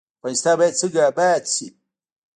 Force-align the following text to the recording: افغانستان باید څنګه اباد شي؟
افغانستان 0.19 0.55
باید 0.59 0.77
څنګه 0.79 1.01
اباد 1.09 1.43
شي؟ 1.53 1.67